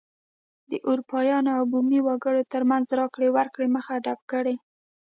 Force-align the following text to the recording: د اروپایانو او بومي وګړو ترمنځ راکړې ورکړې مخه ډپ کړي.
د 0.71 0.73
اروپایانو 0.89 1.49
او 1.57 1.63
بومي 1.71 1.99
وګړو 2.03 2.41
ترمنځ 2.53 2.85
راکړې 2.99 3.29
ورکړې 3.37 3.67
مخه 3.75 3.93
ډپ 4.05 4.19
کړي. 4.31 4.55